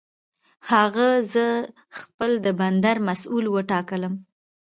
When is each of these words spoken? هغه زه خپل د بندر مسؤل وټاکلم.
هغه 0.69 1.07
زه 1.33 1.45
خپل 1.99 2.31
د 2.45 2.47
بندر 2.59 2.97
مسؤل 3.07 3.45
وټاکلم. 3.49 4.13